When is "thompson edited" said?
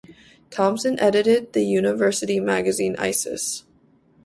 0.49-1.53